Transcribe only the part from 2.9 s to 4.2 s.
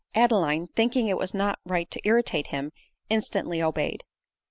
instantly obeyed.